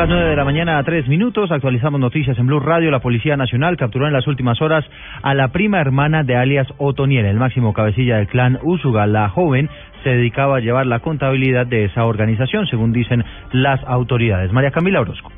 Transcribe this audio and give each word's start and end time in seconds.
las 0.00 0.08
nueve 0.08 0.30
de 0.30 0.36
la 0.36 0.46
mañana 0.46 0.78
a 0.78 0.82
tres 0.82 1.06
minutos. 1.08 1.52
Actualizamos 1.52 2.00
noticias 2.00 2.38
en 2.38 2.46
Blue 2.46 2.58
Radio. 2.58 2.90
La 2.90 3.00
Policía 3.00 3.36
Nacional 3.36 3.76
capturó 3.76 4.06
en 4.06 4.14
las 4.14 4.26
últimas 4.26 4.58
horas 4.62 4.82
a 5.20 5.34
la 5.34 5.48
prima 5.48 5.78
hermana 5.78 6.22
de 6.22 6.36
alias 6.36 6.66
Otoniel, 6.78 7.26
el 7.26 7.36
máximo 7.36 7.74
cabecilla 7.74 8.16
del 8.16 8.26
clan 8.26 8.58
Usuga. 8.62 9.06
La 9.06 9.28
joven 9.28 9.68
se 10.02 10.08
dedicaba 10.08 10.56
a 10.56 10.60
llevar 10.60 10.86
la 10.86 11.00
contabilidad 11.00 11.66
de 11.66 11.84
esa 11.84 12.06
organización, 12.06 12.66
según 12.66 12.94
dicen 12.94 13.22
las 13.52 13.84
autoridades. 13.84 14.50
María 14.54 14.70
Camila 14.70 15.02
Orozco. 15.02 15.30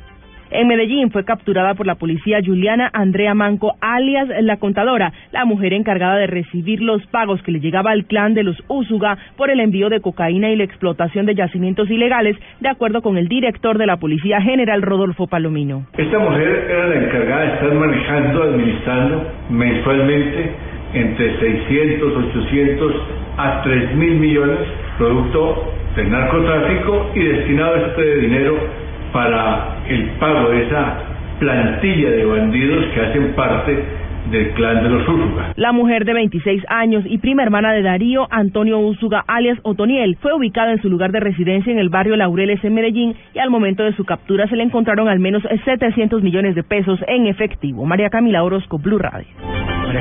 En 0.55 0.67
Medellín 0.67 1.09
fue 1.09 1.25
capturada 1.25 1.73
por 1.73 1.87
la 1.87 1.95
policía 1.95 2.37
Juliana 2.45 2.87
Andrea 2.93 3.33
Manco, 3.33 3.73
alias 3.81 4.27
La 4.41 4.57
Contadora, 4.57 5.11
la 5.31 5.45
mujer 5.45 5.73
encargada 5.73 6.17
de 6.17 6.27
recibir 6.27 6.79
los 6.79 7.03
pagos 7.07 7.41
que 7.41 7.51
le 7.51 7.59
llegaba 7.59 7.89
al 7.89 8.05
clan 8.05 8.35
de 8.35 8.43
los 8.43 8.55
Úsuga 8.67 9.17
por 9.35 9.49
el 9.49 9.59
envío 9.59 9.89
de 9.89 9.99
cocaína 9.99 10.51
y 10.51 10.55
la 10.55 10.63
explotación 10.63 11.25
de 11.25 11.33
yacimientos 11.33 11.89
ilegales, 11.89 12.37
de 12.59 12.69
acuerdo 12.69 13.01
con 13.01 13.17
el 13.17 13.29
director 13.29 13.79
de 13.79 13.87
la 13.87 13.97
Policía 13.97 14.41
General 14.41 14.83
Rodolfo 14.83 15.25
Palomino. 15.25 15.87
Esta 15.97 16.19
mujer 16.19 16.67
era 16.69 16.87
la 16.87 17.03
encargada 17.03 17.41
de 17.41 17.53
estar 17.53 17.73
manejando, 17.73 18.43
administrando 18.43 19.27
mensualmente 19.49 20.51
entre 20.93 21.39
600, 21.39 22.13
800 22.29 22.93
a 23.37 23.63
3 23.63 23.95
mil 23.95 24.19
millones, 24.19 24.59
producto 24.99 25.73
del 25.95 26.11
narcotráfico 26.11 27.09
y 27.15 27.23
destinado 27.23 27.87
este 27.87 28.15
dinero 28.17 28.82
para 29.13 29.77
el 29.87 30.09
pago 30.19 30.49
de 30.49 30.63
esa 30.63 30.97
plantilla 31.39 32.09
de 32.09 32.25
bandidos 32.25 32.85
que 32.93 33.01
hacen 33.01 33.33
parte 33.33 33.83
del 34.31 34.49
clan 34.51 34.83
de 34.83 34.89
los 34.89 35.07
Úsuga. 35.07 35.53
La 35.55 35.71
mujer 35.71 36.05
de 36.05 36.13
26 36.13 36.63
años 36.67 37.03
y 37.05 37.17
prima 37.19 37.43
hermana 37.43 37.73
de 37.73 37.81
Darío, 37.81 38.27
Antonio 38.31 38.79
Úsuga, 38.79 39.23
alias 39.27 39.59
Otoniel, 39.63 40.17
fue 40.21 40.33
ubicada 40.33 40.71
en 40.71 40.81
su 40.81 40.89
lugar 40.89 41.11
de 41.11 41.19
residencia 41.19 41.71
en 41.71 41.79
el 41.79 41.89
barrio 41.89 42.15
Laureles 42.15 42.63
en 42.63 42.73
Medellín 42.73 43.15
y 43.33 43.39
al 43.39 43.49
momento 43.49 43.83
de 43.83 43.95
su 43.95 44.05
captura 44.05 44.47
se 44.47 44.55
le 44.55 44.63
encontraron 44.63 45.07
al 45.07 45.19
menos 45.19 45.43
700 45.65 46.23
millones 46.23 46.55
de 46.55 46.63
pesos 46.63 46.99
en 47.07 47.27
efectivo. 47.27 47.85
María 47.85 48.09
Camila 48.09 48.43
Orozco, 48.43 48.79
Blue 48.79 48.97
Radio. 48.97 49.27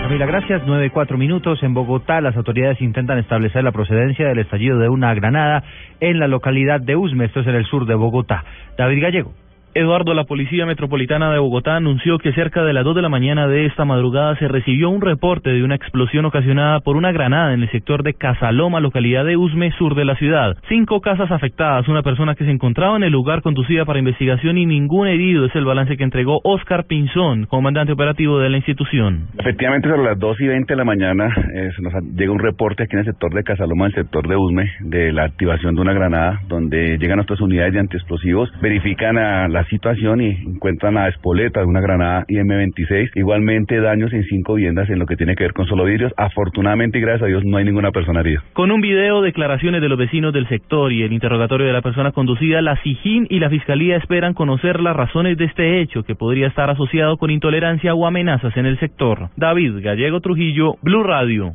Camila, 0.00 0.24
gracias. 0.24 0.62
Nueve 0.66 0.90
cuatro 0.90 1.18
minutos. 1.18 1.62
En 1.62 1.74
Bogotá, 1.74 2.20
las 2.22 2.36
autoridades 2.36 2.80
intentan 2.80 3.18
establecer 3.18 3.62
la 3.62 3.72
procedencia 3.72 4.26
del 4.26 4.38
estallido 4.38 4.78
de 4.78 4.88
una 4.88 5.12
granada 5.12 5.64
en 6.00 6.18
la 6.18 6.28
localidad 6.28 6.80
de 6.80 6.96
Usme, 6.96 7.26
esto 7.26 7.40
es 7.40 7.46
en 7.46 7.54
el 7.54 7.66
sur 7.66 7.84
de 7.84 7.94
Bogotá. 7.94 8.44
David 8.78 9.02
Gallego. 9.02 9.32
Eduardo, 9.74 10.12
la 10.12 10.24
Policía 10.24 10.66
Metropolitana 10.66 11.32
de 11.32 11.38
Bogotá 11.38 11.76
anunció 11.76 12.18
que 12.18 12.34
cerca 12.34 12.62
de 12.62 12.74
las 12.74 12.84
2 12.84 12.96
de 12.96 13.00
la 13.00 13.08
mañana 13.08 13.48
de 13.48 13.64
esta 13.64 13.86
madrugada 13.86 14.36
se 14.36 14.46
recibió 14.46 14.90
un 14.90 15.00
reporte 15.00 15.48
de 15.48 15.64
una 15.64 15.76
explosión 15.76 16.26
ocasionada 16.26 16.80
por 16.80 16.96
una 16.96 17.10
granada 17.10 17.54
en 17.54 17.62
el 17.62 17.70
sector 17.70 18.02
de 18.02 18.12
Casaloma, 18.12 18.80
localidad 18.80 19.24
de 19.24 19.38
Usme, 19.38 19.72
sur 19.78 19.94
de 19.94 20.04
la 20.04 20.14
ciudad. 20.16 20.58
Cinco 20.68 21.00
casas 21.00 21.30
afectadas, 21.30 21.88
una 21.88 22.02
persona 22.02 22.34
que 22.34 22.44
se 22.44 22.50
encontraba 22.50 22.96
en 22.96 23.04
el 23.04 23.12
lugar 23.12 23.40
conducida 23.40 23.86
para 23.86 23.98
investigación 23.98 24.58
y 24.58 24.66
ningún 24.66 25.08
herido 25.08 25.46
es 25.46 25.54
el 25.54 25.64
balance 25.64 25.96
que 25.96 26.04
entregó 26.04 26.40
Oscar 26.44 26.84
Pinzón, 26.84 27.46
comandante 27.46 27.94
operativo 27.94 28.40
de 28.40 28.50
la 28.50 28.58
institución. 28.58 29.28
Efectivamente, 29.38 29.88
sobre 29.88 30.04
las 30.04 30.18
2 30.18 30.38
y 30.42 30.48
20 30.48 30.70
de 30.70 30.76
la 30.76 30.84
mañana 30.84 31.34
eh, 31.54 31.70
nos 31.80 31.94
llega 32.14 32.30
un 32.30 32.40
reporte 32.40 32.82
aquí 32.82 32.92
en 32.92 33.00
el 33.00 33.06
sector 33.06 33.32
de 33.32 33.42
Casaloma, 33.42 33.86
en 33.86 33.92
el 33.92 34.04
sector 34.04 34.28
de 34.28 34.36
Usme, 34.36 34.70
de 34.80 35.12
la 35.12 35.24
activación 35.24 35.74
de 35.74 35.80
una 35.80 35.94
granada, 35.94 36.40
donde 36.46 36.98
llegan 36.98 37.16
nuestras 37.16 37.40
unidades 37.40 37.72
de 37.72 37.80
antiexplosivos, 37.80 38.50
verifican 38.60 39.16
a 39.16 39.48
la 39.48 39.61
situación 39.64 40.20
y 40.20 40.30
encuentran 40.30 40.96
a 40.96 41.08
espoleta 41.08 41.60
de 41.60 41.66
una 41.66 41.80
granada 41.80 42.24
IM-26. 42.28 43.10
Igualmente 43.14 43.80
daños 43.80 44.12
en 44.12 44.24
cinco 44.24 44.54
viviendas 44.54 44.88
en 44.90 44.98
lo 44.98 45.06
que 45.06 45.16
tiene 45.16 45.34
que 45.34 45.44
ver 45.44 45.52
con 45.52 45.66
solo 45.66 45.84
vidrios. 45.84 46.12
Afortunadamente 46.16 46.98
y 46.98 47.00
gracias 47.00 47.22
a 47.22 47.26
Dios 47.26 47.44
no 47.44 47.56
hay 47.56 47.64
ninguna 47.64 47.90
persona 47.90 48.20
herida. 48.20 48.42
Con 48.52 48.70
un 48.70 48.80
video, 48.80 49.22
declaraciones 49.22 49.80
de 49.80 49.88
los 49.88 49.98
vecinos 49.98 50.32
del 50.32 50.48
sector 50.48 50.92
y 50.92 51.02
el 51.02 51.12
interrogatorio 51.12 51.66
de 51.66 51.72
la 51.72 51.82
persona 51.82 52.12
conducida, 52.12 52.62
la 52.62 52.76
SIJIN 52.82 53.26
y 53.30 53.38
la 53.38 53.50
Fiscalía 53.50 53.96
esperan 53.96 54.34
conocer 54.34 54.80
las 54.80 54.96
razones 54.96 55.36
de 55.38 55.44
este 55.44 55.80
hecho 55.80 56.02
que 56.02 56.14
podría 56.14 56.48
estar 56.48 56.70
asociado 56.70 57.16
con 57.16 57.30
intolerancia 57.30 57.94
o 57.94 58.06
amenazas 58.06 58.56
en 58.56 58.66
el 58.66 58.78
sector. 58.78 59.28
David 59.36 59.82
Gallego 59.82 60.20
Trujillo, 60.20 60.74
Blue 60.82 61.02
Radio. 61.02 61.52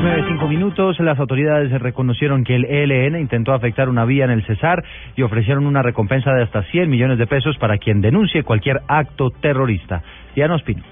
Nueve 0.00 0.24
cinco 0.28 0.46
minutos, 0.46 1.00
las 1.00 1.18
autoridades 1.18 1.72
reconocieron 1.82 2.44
que 2.44 2.54
el 2.54 2.64
ELN 2.64 3.18
intentó 3.18 3.52
afectar 3.52 3.88
una 3.88 4.04
vía 4.04 4.24
en 4.24 4.30
el 4.30 4.44
Cesar 4.46 4.84
y 5.16 5.22
ofrecieron 5.22 5.66
una 5.66 5.82
recompensa 5.82 6.32
de 6.32 6.44
hasta 6.44 6.62
100 6.62 6.88
millones 6.88 7.18
de 7.18 7.26
pesos 7.26 7.58
para 7.58 7.78
quien 7.78 8.00
denuncie 8.00 8.44
cualquier 8.44 8.80
acto 8.86 9.30
terrorista. 9.30 10.02
Diana 10.36 10.54
Ospino. 10.54 10.84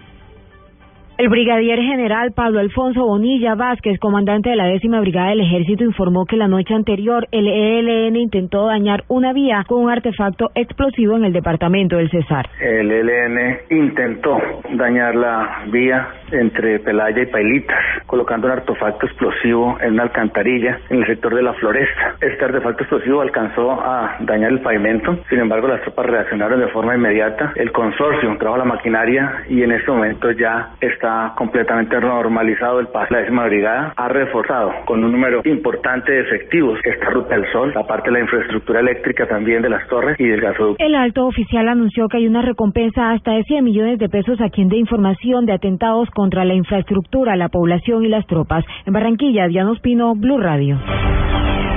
El 1.19 1.31
brigadier 1.31 1.79
general 1.79 2.33
Pablo 2.33 2.61
Alfonso 2.61 3.07
Bonilla 3.07 3.55
Vázquez, 3.55 3.99
comandante 3.99 4.51
de 4.51 4.57
la 4.57 4.67
décima 4.67 5.01
brigada 5.01 5.31
del 5.31 5.41
ejército, 5.41 5.83
informó 5.83 6.27
que 6.27 6.37
la 6.37 6.47
noche 6.47 6.75
anterior 6.75 7.27
el 7.33 7.49
ELN 7.49 8.17
intentó 8.17 8.67
dañar 8.67 9.05
una 9.09 9.33
vía 9.33 9.65
con 9.67 9.83
un 9.83 9.91
artefacto 9.91 10.51
explosivo 10.55 11.17
en 11.17 11.25
el 11.25 11.33
departamento 11.33 11.97
del 11.97 12.11
Cesar. 12.11 12.51
El 12.61 12.91
ELN 12.91 13.61
intentó 13.71 14.39
dañar 14.75 15.15
la 15.15 15.65
vía 15.73 16.07
entre 16.33 16.81
Pelaya 16.81 17.23
y 17.23 17.27
Pailitas, 17.27 17.83
colocando 18.07 18.47
un 18.47 18.53
artefacto 18.55 19.07
explosivo 19.07 19.79
en 19.81 19.95
una 19.95 20.05
alcantarilla 20.05 20.79
en 20.91 20.99
el 20.99 21.07
sector 21.07 21.35
de 21.35 21.43
la 21.43 21.53
Floresta. 21.55 22.15
Este 22.21 22.45
artefacto 22.45 22.83
explosivo 22.83 23.21
alcanzó 23.21 23.73
a 23.73 24.17
dañar 24.21 24.53
el 24.53 24.61
pavimento, 24.61 25.19
sin 25.29 25.41
embargo 25.41 25.69
las 25.69 25.83
tropas 25.83 26.07
reaccionaron 26.07 26.61
de 26.61 26.69
forma 26.69 26.95
inmediata. 26.95 27.53
El 27.57 27.73
consorcio 27.73 28.37
trajo 28.39 28.57
la 28.57 28.65
maquinaria 28.65 29.45
y 29.49 29.63
en 29.63 29.73
este 29.73 29.91
momento 29.91 30.31
ya 30.31 30.71
está 30.81 31.35
completamente 31.37 31.99
normalizado 32.01 32.81
el 32.81 32.89
paso. 32.89 33.13
La 33.13 33.21
décima 33.21 33.47
brigada 33.47 33.93
ha 33.97 34.09
reforzado 34.09 34.73
con 34.87 35.03
un 35.05 35.13
número 35.13 35.43
importante 35.45 36.13
de 36.13 36.21
efectivos 36.21 36.79
esta 36.85 37.11
ruta 37.11 37.35
del 37.35 37.51
sol, 37.53 37.73
la 37.75 37.87
parte 37.87 38.11
de 38.11 38.19
la 38.19 38.21
infraestructura 38.21 38.81
eléctrica 38.81 39.27
también 39.27 39.63
de 39.63 39.71
las 39.71 39.87
torres 39.89 40.19
y 40.19 40.27
del 40.27 40.41
gasoducto. 40.41 40.85
El 40.85 40.95
alto 40.95 41.27
oficial 41.27 41.69
anunció 41.69 42.09
que 42.09 42.19
hay 42.19 42.27
una 42.27 42.43
recompensa 42.43 43.11
hasta 43.11 43.33
de 43.33 43.45
100 43.45 43.65
millones 43.65 43.99
de 43.99 44.09
pesos 44.09 44.41
a 44.41 44.51
quien 44.51 44.69
dé 44.69 44.77
información 44.77 45.47
de 45.47 45.53
atentados 45.53 46.09
contra 46.11 46.45
la 46.45 46.55
infraestructura, 46.55 47.37
la 47.37 47.49
población 47.49 47.96
y 48.03 48.09
las 48.09 48.27
tropas. 48.27 48.65
En 48.85 48.93
Barranquilla, 48.93 49.49
Diana 49.49 49.71
Ospino, 49.71 50.15
Blue 50.15 50.39
Radio. 50.39 50.79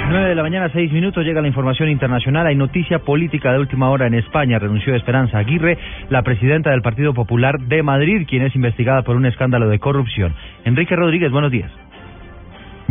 9 0.09 0.29
de 0.29 0.35
la 0.35 0.41
mañana, 0.41 0.69
6 0.73 0.91
minutos, 0.91 1.23
llega 1.23 1.39
la 1.39 1.47
información 1.47 1.87
internacional. 1.87 2.47
Hay 2.47 2.55
noticia 2.55 2.99
política 2.99 3.53
de 3.53 3.59
última 3.59 3.91
hora 3.91 4.07
en 4.07 4.15
España. 4.15 4.57
Renunció 4.57 4.95
Esperanza 4.95 5.37
Aguirre, 5.37 5.77
la 6.09 6.23
presidenta 6.23 6.71
del 6.71 6.81
Partido 6.81 7.13
Popular 7.13 7.59
de 7.59 7.83
Madrid, 7.83 8.25
quien 8.27 8.41
es 8.41 8.55
investigada 8.55 9.03
por 9.03 9.15
un 9.15 9.27
escándalo 9.27 9.69
de 9.69 9.77
corrupción. 9.77 10.33
Enrique 10.65 10.95
Rodríguez, 10.95 11.31
buenos 11.31 11.51
días. 11.51 11.71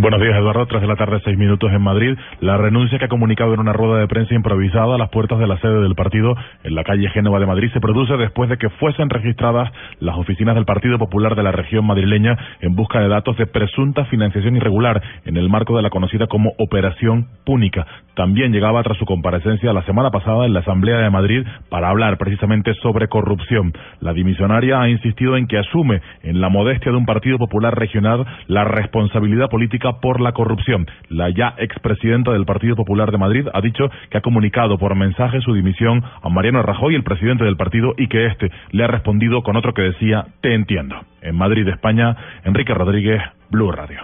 Buenos 0.01 0.21
días, 0.21 0.37
Eduardo. 0.37 0.65
Tras 0.67 0.81
de 0.81 0.87
la 0.87 0.95
tarde, 0.95 1.21
seis 1.25 1.37
minutos 1.37 1.73
en 1.73 1.83
Madrid, 1.83 2.17
la 2.39 2.57
renuncia 2.57 3.01
que 3.01 3.07
ha 3.07 3.09
comunicado 3.09 3.53
en 3.53 3.59
una 3.59 3.73
rueda 3.73 3.99
de 3.99 4.07
prensa 4.07 4.33
improvisada 4.33 4.95
a 4.95 4.99
las 4.99 5.09
puertas 5.09 5.41
de 5.41 5.49
la 5.49 5.59
sede 5.59 5.81
del 5.81 5.97
partido 5.97 6.37
en 6.63 6.77
la 6.77 6.85
calle 6.85 7.11
Génova 7.11 7.41
de 7.41 7.47
Madrid 7.47 7.69
se 7.73 7.81
produce 7.81 8.17
después 8.17 8.49
de 8.49 8.59
que 8.59 8.71
fuesen 8.71 9.11
registradas 9.11 9.73
las 9.99 10.17
oficinas 10.17 10.55
del 10.55 10.67
Partido 10.67 10.99
Popular 10.99 11.35
de 11.35 11.43
la 11.43 11.51
región 11.51 11.85
madrileña 11.85 12.39
en 12.61 12.77
busca 12.77 13.01
de 13.01 13.09
datos 13.09 13.37
de 13.39 13.47
presunta 13.47 14.05
financiación 14.05 14.55
irregular 14.55 15.03
en 15.25 15.37
el 15.37 15.49
marco 15.49 15.77
de 15.77 15.83
la 15.83 15.91
conocida 15.91 16.29
como 16.29 16.53
Operación 16.59 17.27
Púnica. 17.45 17.85
También 18.15 18.53
llegaba 18.53 18.85
tras 18.85 18.99
su 18.99 19.05
comparecencia 19.05 19.73
la 19.73 19.83
semana 19.83 20.13
pasada 20.13 20.47
en 20.47 20.53
la 20.53 20.61
Asamblea 20.61 20.99
de 20.99 21.11
Madrid 21.11 21.45
para 21.71 21.89
hablar 21.89 22.19
precisamente 22.19 22.73
sobre 22.75 23.09
corrupción. 23.09 23.73
La 23.99 24.13
dimisionaria 24.13 24.81
ha 24.81 24.89
insistido 24.89 25.37
en 25.37 25.49
que 25.49 25.59
asume 25.59 26.03
en 26.23 26.41
la 26.41 26.51
modestia 26.51 26.93
de 26.93 26.99
un 26.99 27.07
Partido 27.07 27.37
Popular 27.39 27.77
regional 27.77 28.25
la 28.47 28.63
responsabilidad 28.63 29.49
política 29.49 29.88
por 30.01 30.21
la 30.21 30.33
corrupción. 30.33 30.87
La 31.09 31.31
ya 31.31 31.55
expresidenta 31.59 32.33
del 32.33 32.45
Partido 32.45 32.77
Popular 32.77 33.11
de 33.11 33.19
Madrid 33.19 33.47
ha 33.53 33.61
dicho 33.61 33.91
que 34.11 34.19
ha 34.19 34.23
comunicado 34.23 34.79
por 34.79 34.95
mensaje 34.95 35.41
su 35.41 35.55
dimisión 35.55 36.03
a 36.23 36.29
Mariano 36.29 36.63
Rajoy, 36.63 36.95
el 36.95 37.05
presidente 37.05 37.45
del 37.45 37.57
partido, 37.57 37.95
y 37.97 38.09
que 38.09 38.27
éste 38.27 38.51
le 38.71 38.85
ha 38.85 38.87
respondido 38.87 39.43
con 39.43 39.57
otro 39.57 39.75
que 39.75 39.83
decía, 39.83 40.27
te 40.41 40.55
entiendo. 40.55 40.97
En 41.21 41.37
Madrid, 41.37 41.67
España, 41.69 42.17
Enrique 42.45 42.73
Rodríguez, 42.73 43.21
Blue 43.51 43.73
Radio. 43.73 44.01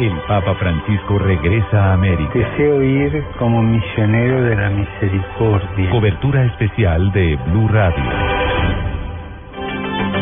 El 0.00 0.12
Papa 0.26 0.54
Francisco 0.54 1.18
regresa 1.18 1.90
a 1.90 1.92
América. 1.94 2.32
Deseo 2.34 2.82
ir 2.82 3.22
como 3.38 3.62
misionero 3.62 4.42
de 4.42 4.56
la 4.56 4.70
misericordia. 4.70 5.90
Cobertura 5.90 6.44
especial 6.46 7.12
de 7.12 7.36
Blue 7.46 7.68
Radio. 7.68 8.27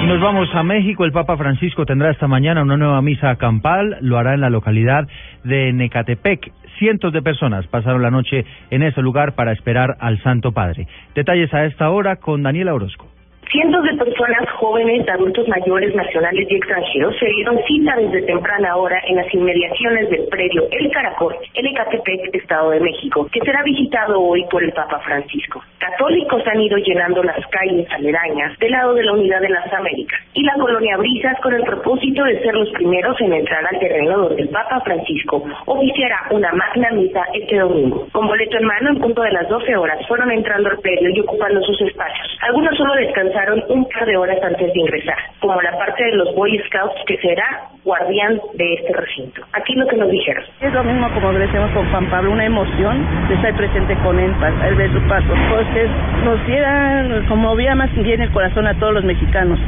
Nos 0.07 0.21
vamos 0.21 0.49
a 0.55 0.63
México. 0.63 1.05
El 1.05 1.11
Papa 1.11 1.37
Francisco 1.37 1.85
tendrá 1.85 2.13
esta 2.13 2.29
mañana 2.29 2.63
una 2.63 2.77
nueva 2.77 3.03
misa 3.03 3.35
campal. 3.35 3.97
Lo 4.03 4.19
hará 4.19 4.35
en 4.35 4.41
la 4.41 4.51
localidad 4.51 5.09
de 5.43 5.73
Necatepec. 5.73 6.53
Cientos 6.79 7.13
de 7.13 7.23
personas 7.23 7.67
pasaron 7.67 8.03
la 8.03 8.13
noche 8.13 8.45
en 8.71 8.85
ese 8.85 9.03
lugar 9.03 9.35
para 9.35 9.51
esperar 9.51 9.97
al 9.99 10.23
Santo 10.23 10.53
Padre. 10.53 10.87
Detalles 11.17 11.53
a 11.53 11.65
esta 11.65 11.91
hora 11.91 12.17
con 12.17 12.45
Daniela 12.45 12.73
Orozco. 12.73 13.16
Cientos 13.51 13.85
de 13.85 13.95
personas 13.95 14.51
jóvenes, 14.59 15.09
adultos 15.09 15.47
mayores, 15.47 15.95
nacionales 15.95 16.49
y 16.51 16.57
extranjeros 16.57 17.15
se 17.19 17.27
dieron 17.27 17.57
cita 17.65 17.95
desde 17.97 18.23
temprana 18.23 18.77
hora 18.77 19.01
en 19.07 19.17
las 19.17 19.33
inmediaciones 19.33 20.11
del 20.11 20.27
predio 20.27 20.67
El 20.73 20.91
Caracol, 20.91 21.37
en 21.55 21.67
Ecatepec, 21.67 22.35
Estado 22.35 22.71
de 22.71 22.81
México, 22.81 23.29
que 23.33 23.41
será 23.41 23.63
visitado 23.63 24.21
hoy 24.21 24.45
por 24.51 24.65
el 24.65 24.73
Papa 24.73 24.99
Francisco. 24.99 25.63
Católicos 25.79 26.43
han 26.47 26.61
ido 26.61 26.77
llenando 26.79 27.23
las 27.23 27.39
calles 27.47 27.89
aledañas 27.93 28.59
del 28.59 28.73
lado 28.73 28.95
de 28.95 29.05
la 29.05 29.13
Unidad 29.13 29.41
de 29.41 29.51
las 29.51 29.73
Américas. 29.73 30.26
Y 30.37 30.43
la 30.43 30.53
colonia 30.55 30.99
Brisas 30.99 31.41
con 31.41 31.55
el 31.55 31.63
propósito 31.63 32.23
de 32.25 32.39
ser 32.43 32.55
los 32.55 32.69
primeros 32.73 33.19
en 33.23 33.33
entrar 33.33 33.65
al 33.67 33.81
terreno 33.81 34.19
donde 34.19 34.43
el 34.43 34.49
Papa 34.51 34.81
Francisco 34.85 35.43
oficiará 35.65 36.29
una 36.31 36.53
magna 36.53 36.91
misa 36.91 37.25
este 37.33 37.57
domingo. 37.59 38.07
Con 38.13 38.27
boleto 38.27 38.59
en 38.59 38.67
mano, 38.67 38.91
en 38.91 39.01
punto 39.01 39.23
de 39.23 39.33
las 39.33 39.49
12 39.49 39.77
horas, 39.77 39.99
fueron 40.07 40.31
entrando 40.31 40.69
al 40.69 40.79
predio 40.79 41.09
y 41.09 41.21
ocupando 41.21 41.63
sus 41.63 41.81
espacios. 41.81 42.39
Algunos 42.43 42.77
solo 42.77 42.95
descansaron 42.97 43.65
un 43.71 43.89
par 43.89 44.05
de 44.05 44.17
horas 44.19 44.39
antes 44.43 44.73
de 44.75 44.79
ingresar, 44.79 45.17
como 45.41 45.61
la 45.63 45.73
parte 45.79 46.05
de 46.05 46.17
los 46.17 46.35
Boy 46.35 46.59
Scouts 46.67 47.01
que 47.07 47.17
será 47.17 47.71
guardián 47.83 48.39
de 48.55 48.75
este 48.75 48.93
recinto. 48.93 49.41
Aquí 49.55 49.75
lo 49.75 49.87
que 49.87 49.97
nos 49.97 50.11
dijeron. 50.11 50.45
Es 50.61 50.73
lo 50.73 50.85
mismo 50.85 51.09
como 51.15 51.33
decimos 51.33 51.71
con 51.71 51.91
Juan 51.91 52.11
Pablo, 52.11 52.33
una 52.33 52.45
emoción 52.45 53.07
de 53.29 53.35
estar 53.37 53.57
presente 53.57 53.97
con 54.03 54.19
él, 54.19 54.35
al 54.43 54.75
ver 54.75 54.93
sus 54.93 55.03
pasos. 55.05 55.39
Pues 55.49 55.67
nos 56.25 56.47
diera, 56.47 57.25
conmovía 57.27 57.75
más 57.75 57.95
bien 57.95 58.21
el 58.21 58.31
corazón 58.33 58.67
a 58.67 58.79
todos 58.79 58.93
los 58.93 59.05
mexicanos 59.05 59.59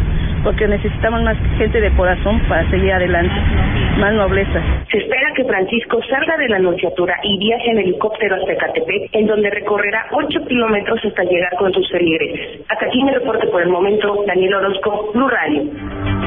porque 0.42 0.66
necesitamos 0.66 1.22
más 1.22 1.36
gente 1.56 1.80
de 1.80 1.90
corazón 1.92 2.40
para 2.48 2.68
seguir 2.70 2.92
adelante, 2.92 3.34
más 3.98 4.12
nobleza. 4.14 4.62
Se 4.90 4.98
espera 4.98 5.32
que 5.34 5.44
Francisco 5.44 6.00
salga 6.08 6.36
de 6.36 6.48
la 6.48 6.56
Anunciatura 6.56 7.14
y 7.22 7.38
viaje 7.38 7.70
en 7.70 7.78
helicóptero 7.78 8.36
hasta 8.36 8.52
Ecatepec, 8.52 9.10
en 9.12 9.26
donde 9.26 9.50
recorrerá 9.50 10.06
8 10.12 10.44
kilómetros 10.46 11.04
hasta 11.04 11.24
llegar 11.24 11.54
con 11.56 11.72
sus 11.72 11.90
feligreses. 11.90 12.60
Hasta 12.68 12.86
aquí 12.86 13.02
me 13.02 13.12
reporte 13.12 13.46
por 13.48 13.62
el 13.62 13.68
momento, 13.68 14.24
Daniel 14.26 14.54
Orozco, 14.54 15.10
Blue 15.14 15.28
Radio. 15.28 16.17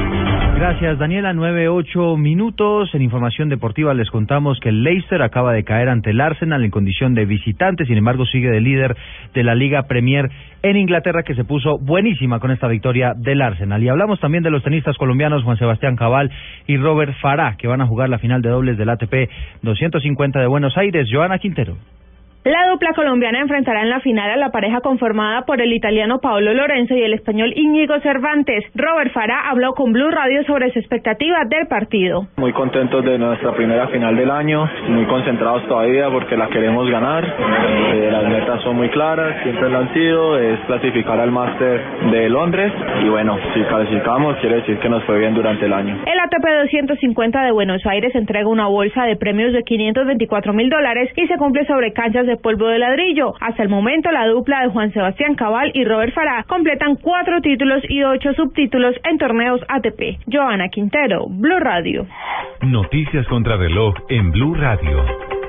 Gracias, 0.62 0.96
Daniela. 0.96 1.32
Nueve, 1.32 1.68
ocho 1.68 2.16
minutos. 2.16 2.94
En 2.94 3.02
información 3.02 3.48
deportiva 3.48 3.94
les 3.94 4.08
contamos 4.10 4.60
que 4.60 4.68
el 4.68 4.84
Leicester 4.84 5.20
acaba 5.20 5.52
de 5.52 5.64
caer 5.64 5.88
ante 5.88 6.10
el 6.10 6.20
Arsenal 6.20 6.62
en 6.62 6.70
condición 6.70 7.14
de 7.14 7.24
visitante. 7.24 7.84
Sin 7.84 7.96
embargo, 7.96 8.24
sigue 8.26 8.48
de 8.48 8.60
líder 8.60 8.96
de 9.34 9.42
la 9.42 9.56
Liga 9.56 9.88
Premier 9.88 10.30
en 10.62 10.76
Inglaterra, 10.76 11.24
que 11.24 11.34
se 11.34 11.42
puso 11.42 11.78
buenísima 11.80 12.38
con 12.38 12.52
esta 12.52 12.68
victoria 12.68 13.12
del 13.16 13.42
Arsenal. 13.42 13.82
Y 13.82 13.88
hablamos 13.88 14.20
también 14.20 14.44
de 14.44 14.52
los 14.52 14.62
tenistas 14.62 14.96
colombianos 14.98 15.42
Juan 15.42 15.58
Sebastián 15.58 15.96
Cabal 15.96 16.30
y 16.68 16.76
Robert 16.76 17.16
Farah, 17.20 17.56
que 17.56 17.66
van 17.66 17.80
a 17.80 17.88
jugar 17.88 18.08
la 18.08 18.20
final 18.20 18.40
de 18.40 18.50
dobles 18.50 18.78
del 18.78 18.90
ATP 18.90 19.30
250 19.62 20.38
de 20.38 20.46
Buenos 20.46 20.78
Aires. 20.78 21.08
Joana 21.10 21.38
Quintero. 21.38 21.76
La 22.44 22.66
dupla 22.68 22.92
colombiana 22.92 23.38
enfrentará 23.38 23.82
en 23.82 23.88
la 23.90 24.00
final 24.00 24.28
a 24.28 24.36
la 24.36 24.50
pareja 24.50 24.80
conformada 24.80 25.42
por 25.42 25.60
el 25.60 25.72
italiano 25.72 26.18
Paolo 26.18 26.52
Lorenzo 26.52 26.92
y 26.92 27.02
el 27.02 27.14
español 27.14 27.52
Íñigo 27.54 28.00
Cervantes. 28.00 28.64
Robert 28.74 29.12
Farah 29.12 29.48
habló 29.48 29.74
con 29.74 29.92
Blue 29.92 30.10
Radio 30.10 30.42
sobre 30.42 30.72
su 30.72 30.80
expectativa 30.80 31.44
del 31.44 31.68
partido. 31.68 32.26
Muy 32.38 32.52
contentos 32.52 33.04
de 33.04 33.16
nuestra 33.16 33.52
primera 33.52 33.86
final 33.86 34.16
del 34.16 34.28
año, 34.28 34.68
muy 34.88 35.04
concentrados 35.06 35.68
todavía 35.68 36.10
porque 36.10 36.36
la 36.36 36.48
queremos 36.48 36.90
ganar. 36.90 37.24
Eh, 37.24 38.08
las 38.10 38.24
metas 38.24 38.60
son 38.62 38.74
muy 38.74 38.88
claras, 38.88 39.40
siempre 39.44 39.70
lo 39.70 39.78
han 39.78 39.94
sido, 39.94 40.36
es 40.36 40.58
clasificar 40.66 41.20
al 41.20 41.30
máster 41.30 41.80
de 42.10 42.28
Londres 42.28 42.72
y 43.04 43.08
bueno, 43.08 43.38
si 43.54 43.62
clasificamos 43.62 44.36
quiere 44.38 44.56
decir 44.56 44.80
que 44.80 44.88
nos 44.88 45.04
fue 45.04 45.20
bien 45.20 45.32
durante 45.34 45.66
el 45.66 45.72
año. 45.72 45.96
El 46.06 46.18
ATP 46.18 46.44
250 46.62 47.44
de 47.44 47.52
Buenos 47.52 47.86
Aires 47.86 48.12
entrega 48.16 48.48
una 48.48 48.66
bolsa 48.66 49.04
de 49.04 49.14
premios 49.14 49.52
de 49.52 49.62
524 49.62 50.52
mil 50.52 50.68
dólares 50.68 51.08
y 51.14 51.28
se 51.28 51.36
cumple 51.36 51.64
sobre 51.66 51.92
canchas 51.92 52.26
de 52.26 52.31
polvo 52.38 52.68
de 52.68 52.78
ladrillo. 52.78 53.34
Hasta 53.40 53.62
el 53.62 53.68
momento, 53.68 54.10
la 54.10 54.26
dupla 54.26 54.62
de 54.62 54.68
Juan 54.68 54.92
Sebastián 54.92 55.34
Cabal 55.34 55.70
y 55.74 55.84
Robert 55.84 56.14
Farah 56.14 56.44
completan 56.44 56.96
cuatro 56.96 57.40
títulos 57.40 57.82
y 57.88 58.02
ocho 58.02 58.32
subtítulos 58.34 58.94
en 59.04 59.18
torneos 59.18 59.60
ATP. 59.68 60.20
Joana 60.30 60.68
Quintero, 60.68 61.26
Blue 61.28 61.60
Radio. 61.60 62.06
Noticias 62.62 63.26
contra 63.28 63.56
reloj 63.56 63.94
en 64.08 64.30
Blue 64.30 64.54
Radio. 64.54 65.41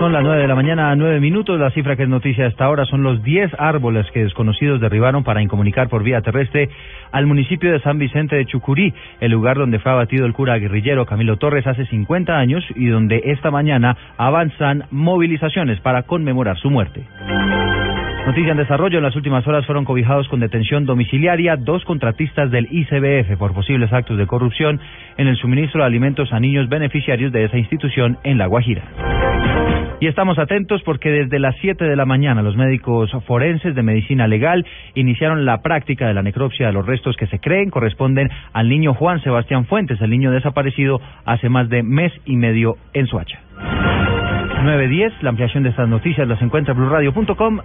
Son 0.00 0.14
las 0.14 0.22
nueve 0.22 0.40
de 0.40 0.48
la 0.48 0.54
mañana 0.54 0.90
a 0.90 0.96
nueve 0.96 1.20
minutos. 1.20 1.60
La 1.60 1.70
cifra 1.72 1.94
que 1.94 2.04
es 2.04 2.08
noticia 2.08 2.46
hasta 2.46 2.64
ahora 2.64 2.86
son 2.86 3.02
los 3.02 3.22
diez 3.22 3.50
árboles 3.58 4.10
que 4.12 4.24
desconocidos 4.24 4.80
derribaron 4.80 5.24
para 5.24 5.42
incomunicar 5.42 5.90
por 5.90 6.02
vía 6.02 6.22
terrestre 6.22 6.70
al 7.12 7.26
municipio 7.26 7.70
de 7.70 7.80
San 7.80 7.98
Vicente 7.98 8.34
de 8.34 8.46
Chucurí, 8.46 8.94
el 9.20 9.30
lugar 9.30 9.58
donde 9.58 9.78
fue 9.78 9.92
abatido 9.92 10.24
el 10.24 10.32
cura 10.32 10.56
guerrillero 10.56 11.04
Camilo 11.04 11.36
Torres 11.36 11.66
hace 11.66 11.84
50 11.84 12.34
años 12.34 12.64
y 12.76 12.86
donde 12.86 13.20
esta 13.26 13.50
mañana 13.50 13.94
avanzan 14.16 14.84
movilizaciones 14.90 15.80
para 15.80 16.04
conmemorar 16.04 16.56
su 16.56 16.70
muerte. 16.70 17.06
Noticia 18.26 18.52
en 18.52 18.56
desarrollo. 18.56 18.96
En 18.96 19.04
las 19.04 19.16
últimas 19.16 19.46
horas 19.46 19.66
fueron 19.66 19.84
cobijados 19.84 20.28
con 20.28 20.40
detención 20.40 20.86
domiciliaria 20.86 21.56
dos 21.56 21.84
contratistas 21.84 22.50
del 22.50 22.68
ICBF 22.70 23.36
por 23.38 23.52
posibles 23.52 23.92
actos 23.92 24.16
de 24.16 24.26
corrupción 24.26 24.80
en 25.18 25.26
el 25.28 25.36
suministro 25.36 25.82
de 25.82 25.88
alimentos 25.88 26.32
a 26.32 26.40
niños 26.40 26.70
beneficiarios 26.70 27.32
de 27.32 27.44
esa 27.44 27.58
institución 27.58 28.16
en 28.24 28.38
La 28.38 28.46
Guajira. 28.46 29.59
Y 30.00 30.06
estamos 30.06 30.38
atentos 30.38 30.80
porque 30.82 31.10
desde 31.10 31.38
las 31.38 31.54
7 31.60 31.84
de 31.84 31.94
la 31.94 32.06
mañana 32.06 32.40
los 32.40 32.56
médicos 32.56 33.10
forenses 33.26 33.74
de 33.74 33.82
medicina 33.82 34.26
legal 34.26 34.64
iniciaron 34.94 35.44
la 35.44 35.60
práctica 35.60 36.06
de 36.08 36.14
la 36.14 36.22
necropsia 36.22 36.68
de 36.68 36.72
los 36.72 36.86
restos 36.86 37.16
que 37.16 37.26
se 37.26 37.38
creen 37.38 37.68
corresponden 37.68 38.30
al 38.54 38.70
niño 38.70 38.94
Juan 38.94 39.20
Sebastián 39.22 39.66
Fuentes, 39.66 40.00
el 40.00 40.08
niño 40.08 40.30
desaparecido 40.30 41.02
hace 41.26 41.50
más 41.50 41.68
de 41.68 41.82
mes 41.82 42.12
y 42.24 42.36
medio 42.36 42.76
en 42.94 43.06
Suacha. 43.08 43.40
9.10, 44.62 45.20
la 45.22 45.30
ampliación 45.30 45.62
de 45.62 45.70
estas 45.70 45.88
noticias 45.88 46.26
las 46.28 46.40
encuentra 46.42 46.72
en 46.72 46.80
blurradio.com. 46.80 47.60